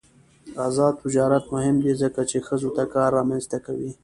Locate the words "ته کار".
2.77-3.09